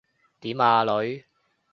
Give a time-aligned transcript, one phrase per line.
[0.39, 1.23] 點呀，女？